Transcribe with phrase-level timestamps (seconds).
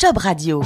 [0.00, 0.62] Job Radio.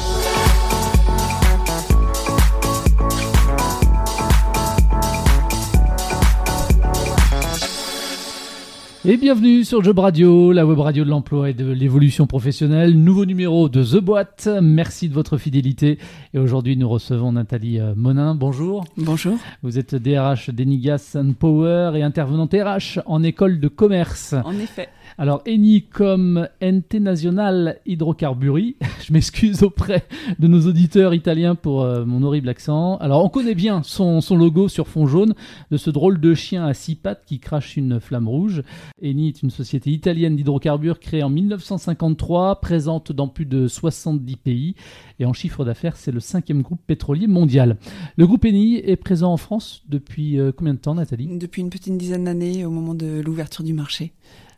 [9.05, 12.97] Et bienvenue sur Job Radio, la web radio de l'emploi et de l'évolution professionnelle.
[12.97, 14.49] Nouveau numéro de The Boîte.
[14.63, 15.99] Merci de votre fidélité.
[16.33, 18.37] Et aujourd'hui, nous recevons Nathalie euh, Monin.
[18.37, 18.85] Bonjour.
[18.97, 19.37] Bonjour.
[19.65, 24.37] Vous êtes DRH d'Enigas Power et intervenante RH en école de commerce.
[24.45, 24.89] En effet.
[25.19, 28.77] Alors, Eni comme Ente National Hydrocarburi,
[29.07, 30.05] je m'excuse auprès
[30.39, 32.97] de nos auditeurs italiens pour euh, mon horrible accent.
[32.99, 35.35] Alors, on connaît bien son, son, logo sur fond jaune
[35.71, 38.63] de ce drôle de chien à six pattes qui crache une flamme rouge.
[39.03, 44.75] Eni est une société italienne d'hydrocarbures créée en 1953, présente dans plus de 70 pays
[45.19, 47.79] et en chiffre d'affaires, c'est le cinquième groupe pétrolier mondial.
[48.17, 51.29] Le groupe Eni est présent en France depuis euh, combien de temps, Nathalie?
[51.39, 54.13] Depuis une petite dizaine d'années, au moment de l'ouverture du marché.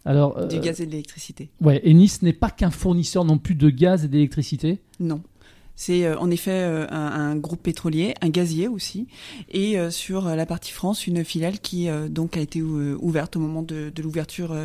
[0.06, 1.50] Alors, du gaz et de l'électricité.
[1.60, 4.78] Ouais, et Nice n'est pas qu'un fournisseur non plus de gaz et d'électricité?
[5.00, 5.20] Non.
[5.76, 9.06] C'est euh, en effet euh, un, un, groupe pétrolier, un gazier aussi,
[9.50, 13.62] et euh, sur la partie France, une filiale qui donc a été ouverte au moment
[13.62, 14.56] de, de l'ouverture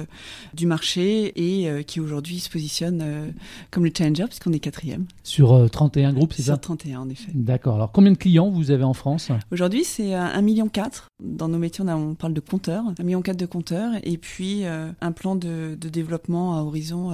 [0.54, 3.34] du marché et qui aujourd'hui se positionne
[3.70, 5.06] comme le challenger puisqu'on est quatrième.
[5.24, 6.54] Sur 31 groupes, c'est ça?
[6.54, 7.32] Sur 31 en effet.
[7.34, 7.76] D'accord.
[7.76, 9.32] Alors combien de clients vous avez en France?
[9.52, 10.70] Aujourd'hui, c'est 1,4 million.
[11.22, 14.64] Dans nos métiers, on, a, on parle de compteurs, 1,4 million de compteurs, et puis
[14.66, 17.12] un plan de, de développement à horizon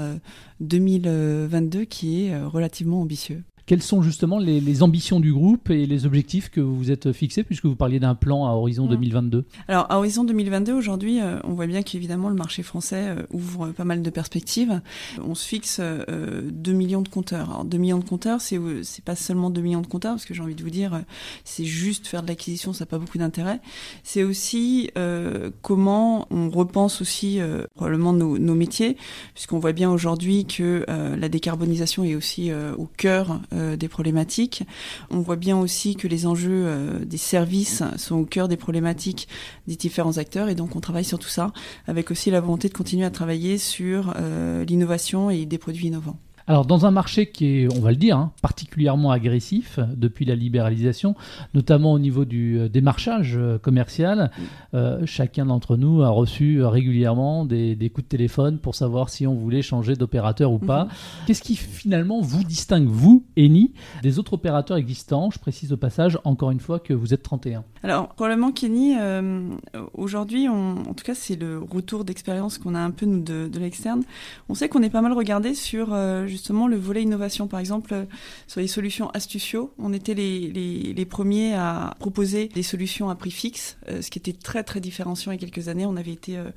[0.60, 3.44] 2022 qui est relativement ambitieux.
[3.68, 7.12] Quelles sont justement les, les, ambitions du groupe et les objectifs que vous vous êtes
[7.12, 8.92] fixés, puisque vous parliez d'un plan à horizon mmh.
[8.92, 13.24] 2022 Alors, à horizon 2022, aujourd'hui, euh, on voit bien qu'évidemment, le marché français euh,
[13.30, 14.80] ouvre pas mal de perspectives.
[15.22, 17.50] On se fixe euh, 2 millions de compteurs.
[17.50, 20.34] Alors, 2 millions de compteurs, c'est c'est pas seulement 2 millions de compteurs, parce que
[20.34, 21.02] j'ai envie de vous dire,
[21.44, 23.60] c'est juste faire de l'acquisition, ça n'a pas beaucoup d'intérêt.
[24.04, 27.42] C'est aussi euh, comment on repense aussi
[27.76, 28.96] probablement nos, nos métiers,
[29.34, 34.64] puisqu'on voit bien aujourd'hui que la décarbonisation est aussi au cœur euh, des problématiques.
[35.10, 39.28] On voit bien aussi que les enjeux euh, des services sont au cœur des problématiques
[39.68, 41.52] des différents acteurs et donc on travaille sur tout ça
[41.88, 46.20] avec aussi la volonté de continuer à travailler sur euh, l'innovation et des produits innovants.
[46.50, 50.34] Alors, dans un marché qui est, on va le dire, hein, particulièrement agressif depuis la
[50.34, 51.14] libéralisation,
[51.54, 54.32] notamment au niveau du euh, démarchage euh, commercial,
[54.74, 59.28] euh, chacun d'entre nous a reçu régulièrement des, des, coups de téléphone pour savoir si
[59.28, 60.86] on voulait changer d'opérateur ou pas.
[60.86, 61.26] -hmm.
[61.28, 65.30] Qu'est-ce qui finalement vous distingue, vous, Eni, des autres opérateurs existants?
[65.32, 67.66] Je précise au passage, encore une fois, que vous êtes 31.
[67.84, 69.50] Alors, probablement qu'Eni, euh,
[69.94, 73.60] aujourd'hui, en tout cas, c'est le retour d'expérience qu'on a un peu, nous, de, de
[73.60, 74.04] l'externe.
[74.48, 75.90] On sait qu'on est pas mal regardé sur...
[75.92, 77.48] Euh, justement le volet innovation.
[77.48, 78.06] Par exemple, euh,
[78.46, 83.78] sur les solutions astuciaux, on était les, premiers à proposer des solutions à prix fixe,
[83.90, 85.86] euh, ce qui était très très différenciant il y a quelques années.
[85.86, 86.50] On avait été euh,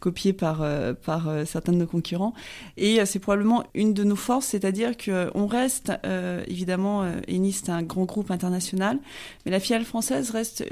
[0.00, 0.64] copié par,
[1.04, 2.32] par certains de nos concurrents.
[2.76, 5.92] Et c'est probablement une de nos forces, c'est-à-dire qu'on reste,
[6.46, 8.98] évidemment, Eni c'est un grand groupe international,
[9.44, 10.64] mais la filiale française reste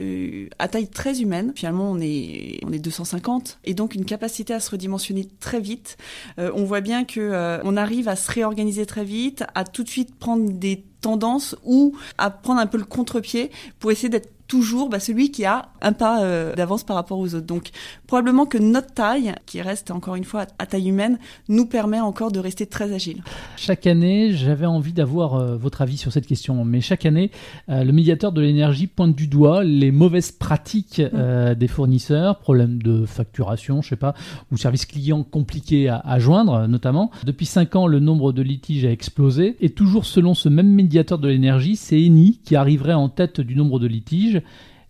[0.59, 1.53] à taille très humaine.
[1.55, 5.97] Finalement, on est, on est 250, et donc une capacité à se redimensionner très vite.
[6.39, 8.54] on voit bien que on arrive à se réorganiser
[8.87, 12.85] très vite, à tout de suite prendre des tendances ou à prendre un peu le
[12.85, 17.19] contre-pied pour essayer d'être toujours bah, celui qui a un pas euh, d'avance par rapport
[17.19, 17.47] aux autres.
[17.47, 17.71] Donc
[18.07, 21.19] probablement que notre taille, qui reste encore une fois à taille humaine,
[21.49, 23.23] nous permet encore de rester très agile.
[23.57, 27.31] Chaque année, j'avais envie d'avoir euh, votre avis sur cette question, mais chaque année,
[27.69, 31.55] euh, le médiateur de l'énergie pointe du doigt les mauvaises pratiques mmh.
[31.55, 34.15] des fournisseurs, problèmes de facturation, je sais pas,
[34.51, 37.11] ou services clients compliqués à, à joindre notamment.
[37.25, 41.19] Depuis 5 ans, le nombre de litiges a explosé, et toujours selon ce même médiateur
[41.19, 44.43] de l'énergie, c'est Eni qui arriverait en tête du nombre de litiges.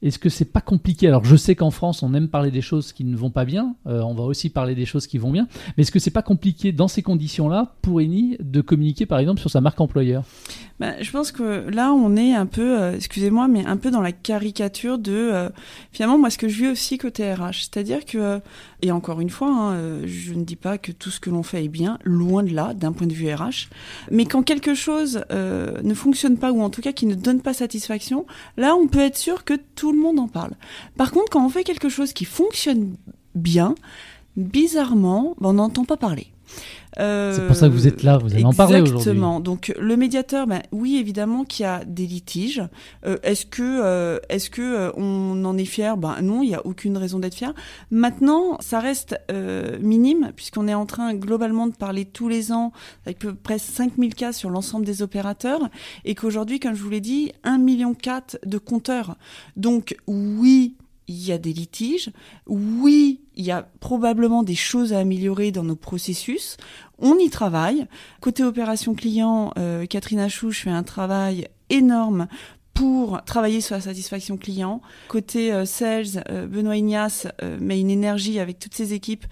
[0.04, 1.08] Est-ce que c'est pas compliqué?
[1.08, 3.74] Alors je sais qu'en France on aime parler des choses qui ne vont pas bien,
[3.86, 6.22] euh, on va aussi parler des choses qui vont bien, mais est-ce que c'est pas
[6.22, 10.24] compliqué dans ces conditions-là pour Eni de communiquer par exemple sur sa marque employeur?
[10.80, 14.00] Ben, Je pense que là on est un peu, euh, excusez-moi, mais un peu dans
[14.00, 15.48] la caricature de euh,
[15.92, 18.40] finalement moi ce que je vis aussi côté RH, c'est-à-dire que
[18.82, 21.64] et encore une fois, hein, je ne dis pas que tout ce que l'on fait
[21.64, 23.68] est bien, loin de là, d'un point de vue RH,
[24.10, 27.40] mais quand quelque chose euh, ne fonctionne pas ou en tout cas qui ne donne
[27.40, 28.26] pas satisfaction,
[28.56, 30.52] là on peut être sûr que tout le monde en parle.
[30.96, 32.96] Par contre, quand on fait quelque chose qui fonctionne
[33.34, 33.74] bien,
[34.36, 36.28] bizarrement, ben, on n'entend pas parler.
[36.98, 38.98] Euh, c'est pour ça que vous êtes là, vous allez en parler aujourd'hui.
[38.98, 39.40] Exactement.
[39.40, 42.62] Donc le médiateur, ben, oui évidemment qu'il y a des litiges.
[43.04, 45.96] Euh, est-ce que euh, est-ce que euh, on en est fier?
[45.96, 47.52] Ben non, il n'y a aucune raison d'être fier.
[47.90, 52.72] Maintenant, ça reste euh, minime puisqu'on est en train globalement de parler tous les ans
[53.06, 55.68] avec peu près 5000 cas sur l'ensemble des opérateurs
[56.04, 59.16] et qu'aujourd'hui, comme je vous l'ai dit, 1 million 4 de compteurs.
[59.56, 60.76] Donc oui,
[61.08, 62.10] il y a des litiges.
[62.46, 66.56] Oui, il y a probablement des choses à améliorer dans nos processus.
[66.98, 67.86] On y travaille.
[68.20, 72.28] Côté opération client, euh, Catherine Achouche fait un travail énorme
[72.74, 74.82] pour travailler sur la satisfaction client.
[75.08, 79.24] Côté euh, sales, euh, Benoît Ignace euh, met une énergie avec toutes ses équipes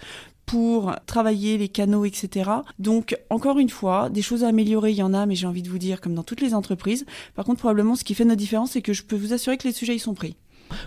[0.46, 2.50] pour travailler les canaux, etc.
[2.78, 5.62] Donc, encore une fois, des choses à améliorer, il y en a, mais j'ai envie
[5.62, 7.06] de vous dire, comme dans toutes les entreprises.
[7.34, 9.66] Par contre, probablement, ce qui fait notre différence, c'est que je peux vous assurer que
[9.66, 10.36] les sujets, ils sont pris.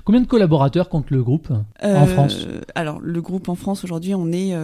[0.03, 1.51] Combien de collaborateurs compte le groupe
[1.81, 2.47] en France?
[2.75, 4.55] Alors, le groupe en France, aujourd'hui, on est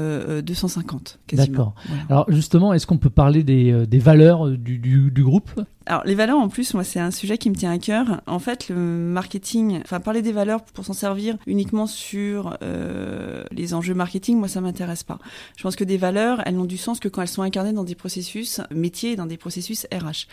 [0.41, 1.47] 250, quasiment.
[1.47, 1.73] D'accord.
[2.09, 5.51] Alors, justement, est-ce qu'on peut parler des, des valeurs du, du, du groupe?
[5.87, 8.21] Alors les valeurs en plus, moi c'est un sujet qui me tient à cœur.
[8.27, 13.73] En fait, le marketing, enfin parler des valeurs pour s'en servir uniquement sur euh, les
[13.73, 15.17] enjeux marketing, moi ça m'intéresse pas.
[15.57, 17.83] Je pense que des valeurs, elles n'ont du sens que quand elles sont incarnées dans
[17.83, 20.27] des processus métiers, dans des processus RH.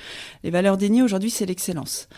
[0.45, 2.09] Les valeurs d'Eni aujourd'hui, c'est l'excellence.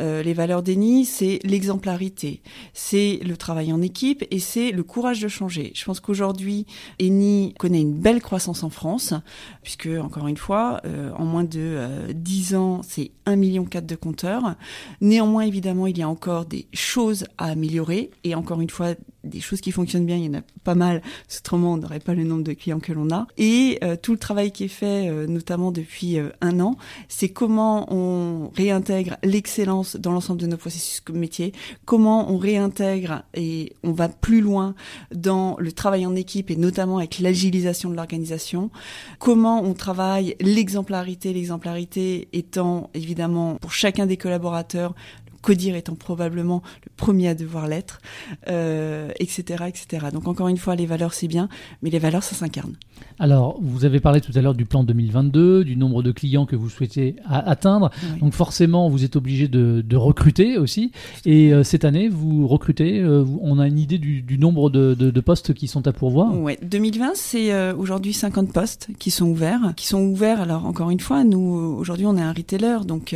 [0.00, 2.42] Euh, les valeurs d'Eni, c'est l'exemplarité,
[2.74, 5.72] c'est le travail en équipe et c'est le courage de changer.
[5.76, 6.66] Je pense qu'aujourd'hui,
[6.98, 9.14] Eni connaît une belle croissance en France,
[9.62, 13.94] puisque encore une fois, euh, en moins de euh, 10 ans c'est 1,4 million de
[13.94, 14.54] compteurs.
[15.00, 18.10] Néanmoins, évidemment, il y a encore des choses à améliorer.
[18.24, 18.94] Et encore une fois,
[19.24, 21.02] des choses qui fonctionnent bien, il y en a pas mal.
[21.38, 23.26] Autrement, on n'aurait pas le nombre de clients que l'on a.
[23.36, 26.76] Et euh, tout le travail qui est fait, euh, notamment depuis euh, un an,
[27.08, 31.52] c'est comment on réintègre l'excellence dans l'ensemble de nos processus métiers,
[31.84, 34.74] comment on réintègre et on va plus loin
[35.14, 38.70] dans le travail en équipe et notamment avec l'agilisation de l'organisation,
[39.18, 44.94] comment on travaille l'exemplarité, l'exemplarité étant évidemment pour chacun des collaborateurs
[45.42, 48.00] Codir étant probablement le premier à devoir l'être,
[48.48, 50.06] euh, etc., etc.
[50.12, 51.48] Donc encore une fois, les valeurs c'est bien,
[51.82, 52.74] mais les valeurs ça s'incarne.
[53.18, 56.56] Alors, vous avez parlé tout à l'heure du plan 2022, du nombre de clients que
[56.56, 57.90] vous souhaitez atteindre.
[58.20, 60.92] Donc forcément, vous êtes obligé de, recruter aussi.
[61.26, 63.00] Et euh, cette année, vous recrutez.
[63.00, 66.34] Euh, on a une idée du, nombre de, postes qui sont à pourvoir.
[66.38, 70.40] Ouais, 2020, c'est euh, aujourd'hui 50 postes qui sont ouverts, qui sont ouverts.
[70.40, 73.14] Alors encore une fois, nous aujourd'hui, on est un retailer, donc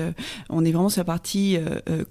[0.50, 1.56] on est vraiment sur la partie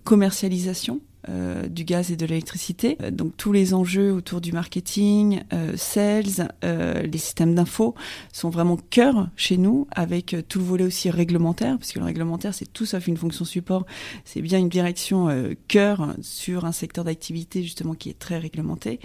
[0.03, 2.97] commercialisation euh, du gaz et de l'électricité.
[3.01, 7.95] Euh, donc tous les enjeux autour du marketing, euh, sales, les systèmes d'info
[8.33, 12.53] sont vraiment cœur chez nous, avec tout le volet aussi réglementaire, parce que le réglementaire
[12.53, 13.85] c'est tout sauf une fonction support,
[14.25, 15.29] c'est bien une direction
[15.67, 18.99] cœur sur un secteur d'activité justement qui est très réglementé,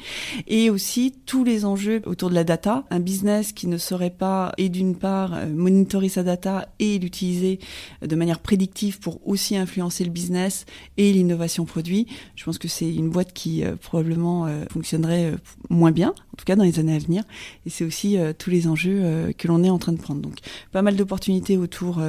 [0.46, 4.52] et aussi tous les enjeux autour de la data, un business qui ne saurait pas
[4.56, 7.58] et d'une part monitorer sa data et l'utiliser
[8.02, 10.64] de manière prédictive pour aussi influencer le business
[10.96, 15.36] et l'innovation produit je pense que c'est une boîte qui euh, probablement euh, fonctionnerait euh,
[15.70, 17.24] moins bien, en tout cas dans les années à venir.
[17.66, 20.20] Et c'est aussi tous les enjeux que l'on est en train de prendre.
[20.20, 20.36] Donc
[20.72, 22.00] pas mal d'opportunités autour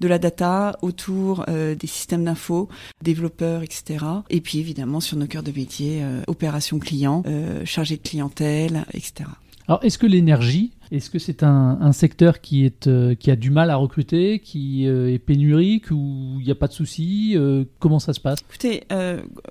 [0.00, 2.68] de la data, autour des systèmes d'info,
[3.02, 4.04] développeurs, etc.
[4.28, 7.22] Et puis évidemment sur nos cœurs de métier, opération client,
[7.64, 9.30] chargé de clientèle, etc.
[9.68, 13.50] Alors est-ce que l'énergie est-ce que c'est un, secteur qui, est, euh, qui a du
[13.50, 17.64] mal à recruter, qui euh, est pénurique ou il n'y a pas de souci euh,
[17.78, 18.40] Comment ça se passe?
[18.48, 18.84] Écoutez,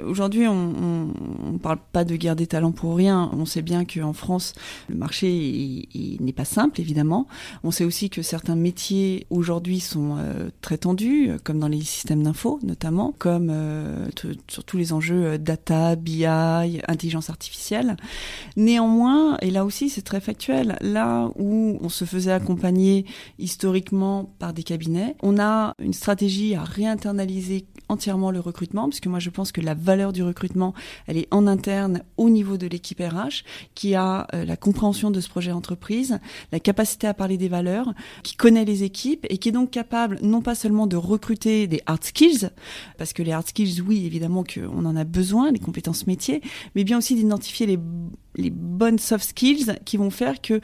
[0.03, 1.11] aujourd'hui, on
[1.51, 3.29] ne parle pas de guerre des talents pour rien.
[3.33, 4.53] On sait bien qu'en France,
[4.89, 5.87] le marché
[6.19, 7.27] n'est pas simple, évidemment.
[7.63, 10.17] On sait aussi que certains métiers aujourd'hui sont
[10.61, 13.51] très tendus, comme dans les systèmes d'info, notamment, comme
[14.47, 17.97] sur tous les enjeux data, BI, intelligence artificielle.
[18.55, 23.05] Néanmoins, et là aussi, c'est très factuel, là où on se faisait accompagner
[23.39, 25.15] historiquement par des cabinets.
[25.21, 29.73] On a une stratégie à réinternaliser entièrement le recrutement, puisque moi je pense que la
[29.73, 30.73] valeur du recrutement,
[31.07, 33.43] elle est en interne au niveau de l'équipe RH,
[33.75, 36.19] qui a euh, la compréhension de ce projet entreprise,
[36.51, 40.19] la capacité à parler des valeurs, qui connaît les équipes et qui est donc capable
[40.21, 42.49] non pas seulement de recruter des hard skills,
[42.97, 46.41] parce que les hard skills, oui, évidemment qu'on en a besoin, les compétences métiers,
[46.75, 47.79] mais bien aussi d'identifier les,
[48.35, 50.61] les bonnes soft skills qui vont faire que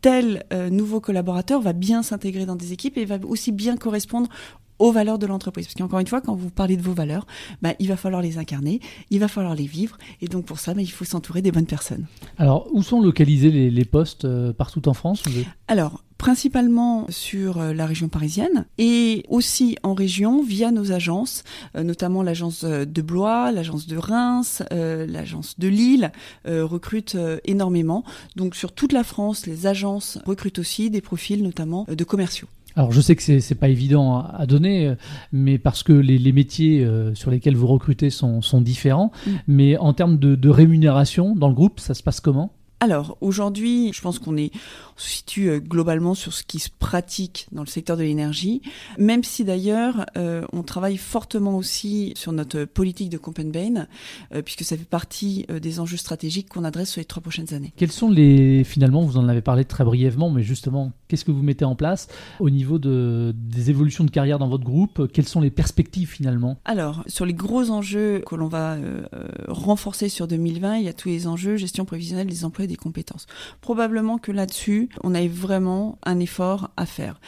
[0.00, 4.28] tel euh, nouveau collaborateur va bien s'intégrer dans des équipes et va aussi bien correspondre
[4.78, 5.66] aux valeurs de l'entreprise.
[5.66, 7.26] Parce qu'encore une fois, quand vous parlez de vos valeurs,
[7.62, 10.74] bah, il va falloir les incarner, il va falloir les vivre, et donc pour ça,
[10.74, 12.06] bah, il faut s'entourer des bonnes personnes.
[12.36, 15.24] Alors, où sont localisés les, postes euh, partout en France
[15.66, 21.44] Alors, principalement sur euh, la région parisienne et aussi en région via nos agences,
[21.74, 26.12] notamment l'agence de Blois, l'agence de Reims, l'agence de Lille
[26.46, 28.04] recrutent énormément.
[28.36, 32.48] Donc sur toute la France, les agences recrutent aussi des profils notamment de commerciaux.
[32.78, 34.94] Alors je sais que c'est pas évident à, donner,
[35.32, 39.10] mais parce que les, métiers euh, sur lesquels vous recrutez sont, différents.
[39.26, 39.30] Mm.
[39.48, 42.52] Mais en termes de, rémunération dans le groupe, ça se passe comment?
[42.80, 46.70] Alors aujourd'hui, je pense qu'on est on se situe euh, globalement sur ce qui se
[46.76, 48.62] pratique dans le secteur de l'énergie,
[48.98, 53.86] même si d'ailleurs euh, on travaille fortement aussi sur notre politique de Copenhagen,
[54.34, 57.72] euh, puisque ça fait partie des enjeux stratégiques qu'on adresse sur les trois prochaines années.
[57.76, 61.42] Quels sont les finalement, vous en avez parlé très brièvement, mais justement, qu'est-ce que vous
[61.42, 62.08] mettez en place
[62.40, 65.10] au niveau de, des évolutions de carrière dans votre groupe?
[65.12, 66.58] Quelles sont les perspectives finalement?
[66.64, 68.76] Alors sur les gros enjeux que l'on va
[69.48, 73.26] renforcer sur 2020, il y a tous les enjeux gestion prévisionnelle des emplois des compétences.
[73.60, 77.20] Probablement que là-dessus on a vraiment un effort à faire.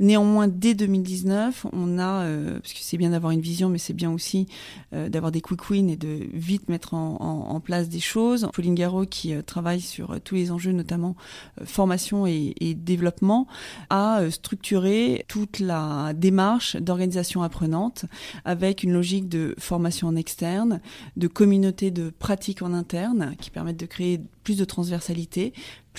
[0.00, 3.92] Néanmoins, dès 2019, on a, euh, parce que c'est bien d'avoir une vision, mais c'est
[3.92, 4.46] bien aussi
[4.94, 8.48] euh, d'avoir des quick wins et de vite mettre en, place des choses.
[8.54, 11.16] Pauline Garot, qui euh, travaille sur tous les enjeux, notamment
[11.64, 13.46] formation et, et, développement,
[13.90, 18.06] a structuré toute la démarche d'organisation apprenante
[18.46, 20.80] avec une logique de formation en externe,
[21.18, 25.52] de communauté de pratiques en interne, qui permettent de créer plus de transversalité,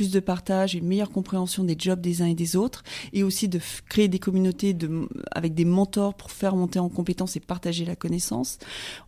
[0.10, 3.60] de partage, une meilleure compréhension des jobs des uns et des autres, et aussi de
[3.89, 4.75] créer des communautés
[5.31, 8.58] avec des mentors pour faire monter en compétences et partager la connaissance.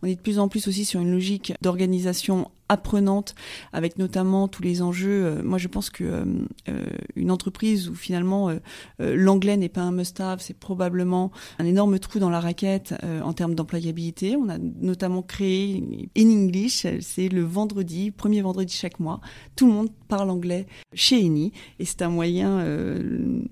[0.02, 3.34] On est de plus en plus aussi sur une logique d'organisation apprenante,
[3.72, 5.26] avec notamment tous les enjeux.
[5.26, 6.24] Euh, moi, je pense que euh,
[6.68, 8.50] euh, une entreprise où finalement
[8.98, 13.54] l'anglais n'est pas un must-have, c'est probablement un énorme trou dans la raquette en termes
[13.54, 14.36] d'employabilité.
[14.36, 19.20] On a notamment créé In English, c'est le vendredi, premier vendredi chaque mois.
[19.56, 22.64] Tout le monde parle anglais chez Eni et c'est un moyen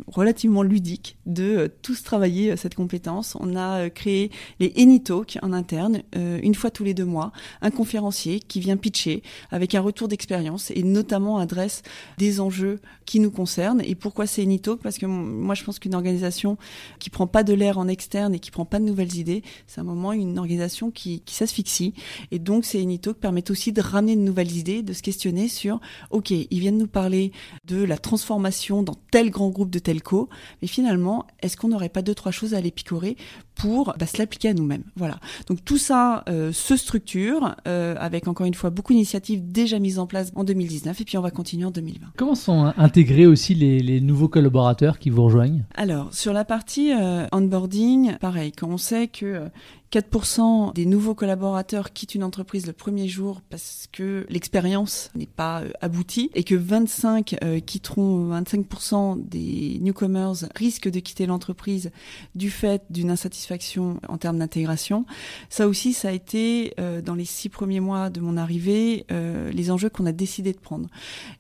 [0.07, 3.37] relativement ludique de tous travailler cette compétence.
[3.41, 7.71] On a créé les Eni Talk en interne, une fois tous les deux mois, un
[7.71, 9.02] conférencier qui vient pitcher
[9.51, 11.83] avec un retour d'expérience et notamment adresse
[12.19, 13.83] des enjeux qui nous concernent.
[13.85, 16.57] Et pourquoi c'est Enito Parce que moi, je pense qu'une organisation
[16.99, 19.81] qui prend pas de l'air en externe et qui prend pas de nouvelles idées, c'est
[19.81, 21.95] un moment une organisation qui, s'asphyxie.
[22.31, 25.49] Et donc, c'est Enito qui permet aussi de ramener de nouvelles idées, de se questionner
[25.49, 25.81] sur,
[26.11, 27.33] OK, ils viennent nous parler
[27.67, 30.29] de la transformation dans tel grand groupe de telco,
[30.61, 33.17] mais finalement, est-ce qu'on n'aurait pas deux, trois choses à aller picorer
[33.55, 34.85] pour bah, se l'appliquer à nous-mêmes?
[34.97, 35.19] Voilà.
[35.47, 39.99] Donc tout ça euh, se structure euh, avec encore une fois beaucoup initiatives déjà mises
[39.99, 42.09] en place en 2019 et puis on va continuer en 2020.
[42.17, 45.65] Comment sont intégrés aussi les, nouveaux collaborateurs qui vous rejoignent?
[45.75, 49.51] Alors, sur la partie euh, onboarding, pareil, quand on sait que
[49.93, 55.61] 4% des nouveaux collaborateurs quittent une entreprise le premier jour parce que l'expérience n'est pas
[55.61, 61.91] euh, aboutie et que 25 euh, quitteront 25% des newcomers risquent de quitter l'entreprise
[62.35, 65.05] du fait d'une insatisfaction en termes d'intégration.
[65.51, 69.71] Ça aussi, ça a été euh, dans les six premiers mois de mon arrivée les
[69.71, 70.89] enjeux qu'on a décidé de prendre.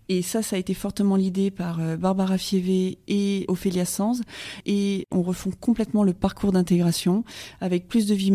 [0.08, 4.22] Et ça, ça a été fortement l'idée par Barbara Fievé et Ophélia Sanz.
[4.66, 7.24] Et on refond complètement le parcours d'intégration
[7.60, 8.30] avec plus de vie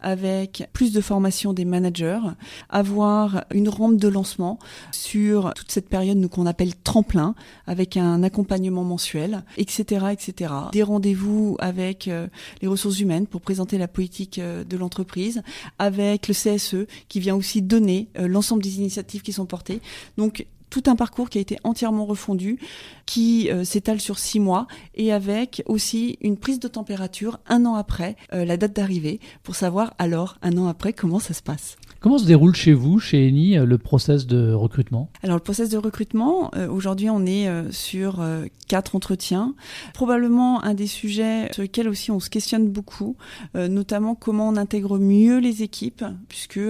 [0.00, 2.20] avec plus de formation des managers,
[2.68, 4.58] avoir une rampe de lancement
[4.92, 7.34] sur toute cette période qu'on appelle tremplin,
[7.66, 10.52] avec un accompagnement mensuel, etc., etc.
[10.72, 12.26] Des rendez-vous avec euh,
[12.62, 15.42] les ressources humaines pour présenter la politique euh, de l'entreprise,
[15.78, 19.80] avec le CSE qui vient aussi donner euh, l'ensemble des initiatives qui sont portées.
[20.16, 22.58] Donc tout un parcours qui a été entièrement refondu,
[23.06, 27.74] qui euh, s'étale sur six mois, et avec aussi une prise de température un an
[27.74, 31.76] après euh, la date d'arrivée, pour savoir alors, un an après, comment ça se passe.
[32.00, 35.10] Comment se déroule chez vous, chez Eni, euh, le process de recrutement?
[35.22, 38.24] Alors le process de recrutement, aujourd'hui on est sur
[38.68, 39.54] quatre entretiens.
[39.94, 43.16] Probablement un des sujets sur lesquels aussi on se questionne beaucoup,
[43.54, 46.60] notamment comment on intègre mieux les équipes, puisque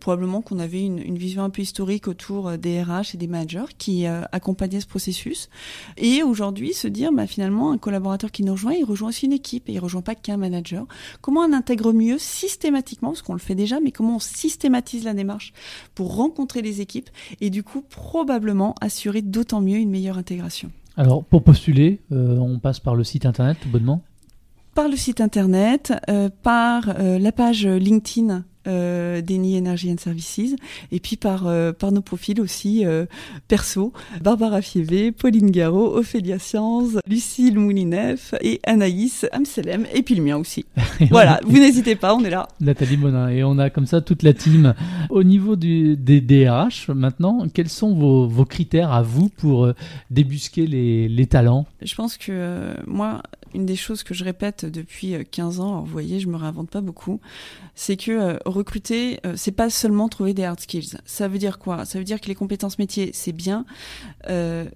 [0.00, 4.06] probablement qu'on avait une, vision un peu historique autour des RH et des managers qui
[4.06, 5.48] euh, accompagnaient ce processus.
[5.96, 9.32] Et aujourd'hui, se dire, bah, finalement, un collaborateur qui nous rejoint, il rejoint aussi une
[9.32, 10.86] équipe et il rejoint pas qu'un manager.
[11.20, 15.14] Comment on intègre mieux systématiquement, parce qu'on le fait déjà, mais comment on systématise la
[15.14, 15.52] démarche
[15.94, 17.10] pour rencontrer les équipes
[17.40, 20.70] et du coup probablement assurer d'autant mieux une meilleure intégration.
[20.96, 24.02] Alors, pour postuler, euh, on passe par le site internet tout bonnement?
[24.74, 30.56] Par le site internet, euh, par la page LinkedIn euh, d'Eni Energy and Services,
[30.92, 33.06] et puis par, euh, par nos profils aussi euh,
[33.48, 33.92] perso,
[34.22, 40.36] Barbara Fievé, Pauline Garot, Ophélia Sciences, Lucille Moulinef et Anaïs Amselem, et puis le mien
[40.36, 40.64] aussi.
[41.10, 42.48] voilà, vous n'hésitez pas, on est là.
[42.60, 44.74] Nathalie Monin, et on a comme ça toute la team.
[45.10, 49.74] Au niveau du, des DRH, maintenant, quels sont vos, vos critères à vous pour euh,
[50.10, 51.66] débusquer les, les talents?
[51.82, 53.22] Je pense que moi,
[53.54, 56.70] Une des choses que je répète depuis 15 ans, alors vous voyez, je me réinvente
[56.70, 57.20] pas beaucoup,
[57.74, 60.98] c'est que recruter, c'est pas seulement trouver des hard skills.
[61.04, 61.84] Ça veut dire quoi?
[61.84, 63.64] Ça veut dire que les compétences métiers, c'est bien,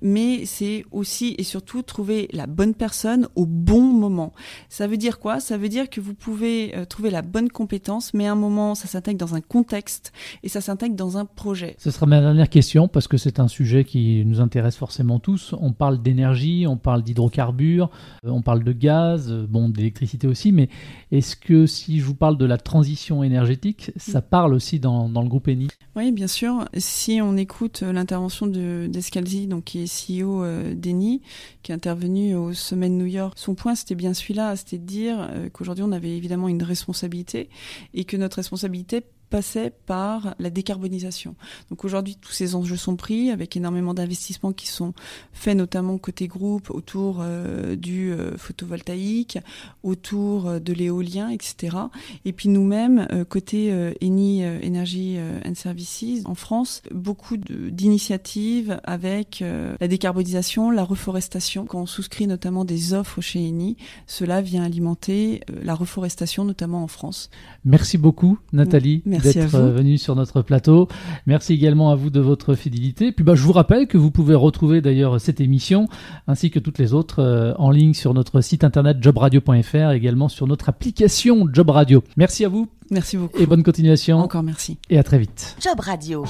[0.00, 4.33] mais c'est aussi et surtout trouver la bonne personne au bon moment.
[4.69, 5.41] Ça veut dire quoi?
[5.41, 8.89] Ça veut dire que vous pouvez trouver la bonne compétence, mais à un moment, ça
[8.89, 10.12] s'intègre dans un contexte
[10.43, 11.77] et ça s'intègre dans un projet.
[11.79, 15.55] Ce sera ma dernière question parce que c'est un sujet qui nous intéresse forcément tous.
[15.59, 17.91] On parle d'énergie, on parle d'hydrocarbures,
[18.25, 20.69] euh, on parle de gaz, euh, bon, d'électricité aussi, mais
[21.11, 25.23] est-ce que si je vous parle de la transition énergétique, ça parle aussi dans, dans
[25.23, 25.69] le groupe ENI?
[25.97, 26.64] Oui, bien sûr.
[26.76, 31.23] Si on écoute euh, l'intervention d'Escalzi, donc qui est CEO d'ENI,
[31.62, 34.87] qui est intervenu au sommet de New York, son point c'était bien celui-là, c'était de
[34.87, 37.49] dire qu'aujourd'hui on avait évidemment une responsabilité
[37.95, 41.37] et que notre responsabilité passait par la décarbonisation.
[41.70, 44.92] Donc aujourd'hui, tous ces enjeux sont pris avec énormément d'investissements qui sont
[45.32, 49.38] faits notamment côté groupe autour euh, du euh, photovoltaïque,
[49.82, 51.76] autour euh, de l'éolien, etc.
[52.25, 53.70] Et puis nous-mêmes, côté
[54.00, 59.44] Eni Energy and Services en France, beaucoup d'initiatives avec
[59.80, 61.66] la décarbonisation, la reforestation.
[61.66, 66.88] Quand on souscrit notamment des offres chez Eni, cela vient alimenter la reforestation, notamment en
[66.88, 67.30] France.
[67.64, 70.89] Merci beaucoup, Nathalie d'être euh, venu sur notre plateau.
[71.27, 73.12] Merci également à vous de votre fidélité.
[73.12, 75.89] Puis bah, je vous rappelle que vous pouvez retrouver d'ailleurs cette émission
[76.27, 80.47] ainsi que toutes les autres euh, en ligne sur notre site internet jobradio.fr, également sur
[80.47, 82.03] notre application Job Radio.
[82.17, 82.69] Merci à vous.
[82.91, 83.39] Merci beaucoup.
[83.39, 84.19] Et bonne continuation.
[84.19, 84.79] Encore merci.
[84.89, 85.57] Et à très vite.
[85.61, 86.25] Job Radio.